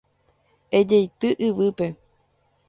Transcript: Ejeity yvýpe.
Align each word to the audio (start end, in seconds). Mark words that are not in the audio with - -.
Ejeity 0.79 1.29
yvýpe. 1.49 1.87